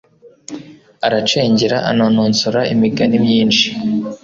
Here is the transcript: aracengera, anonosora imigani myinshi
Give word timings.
aracengera, 1.05 1.77
anonosora 1.91 2.61
imigani 2.73 3.15
myinshi 3.25 3.67